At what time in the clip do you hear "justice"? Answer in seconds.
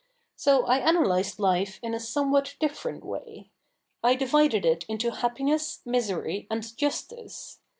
6.75-7.59